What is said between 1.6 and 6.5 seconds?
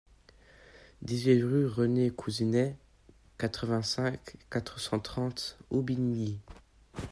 René Couzinet, quatre-vingt-cinq, quatre cent trente, Aubigny